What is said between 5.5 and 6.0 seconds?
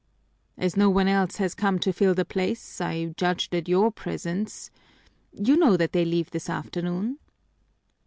know that